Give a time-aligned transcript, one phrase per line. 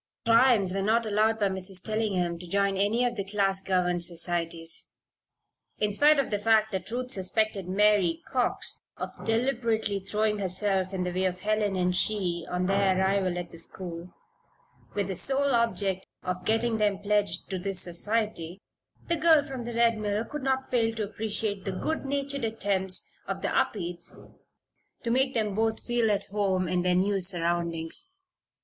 [0.25, 1.79] "Primes" were not allowed by Mrs.
[1.83, 4.89] Tellingham to join any of the class governed societies.
[5.77, 11.03] In spite of the fact that Ruth suspected Mary Cox of deliberately throwing herself in
[11.03, 14.11] the way of Helen and she on their arrival at the school,
[14.95, 18.59] with the sole object of getting them pledged to this society,
[19.07, 23.03] the girl from the Red Mill could not fail to appreciate the good natured attempts
[23.27, 24.17] of the Upedes
[25.03, 28.07] to make them both feel at home in their new surroundings.